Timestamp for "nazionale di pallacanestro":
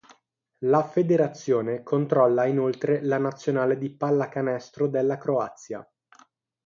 3.19-4.87